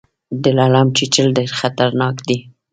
د 0.43 0.45
لړم 0.57 0.87
چیچل 0.97 1.27
ډیر 1.37 1.51
خطرناک 1.59 2.15
دي 2.27 2.37